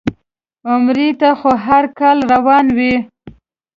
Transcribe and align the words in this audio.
عمرې 0.71 1.09
ته 1.19 1.29
خو 1.39 1.51
هر 1.65 1.83
کال 1.99 2.17
روان 2.31 2.65
وي. 2.77 2.93